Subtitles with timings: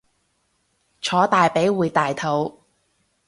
[0.99, 2.63] 坐大髀會大肚